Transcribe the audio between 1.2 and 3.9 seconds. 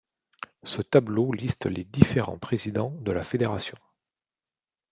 liste les différents présidents de la fédération.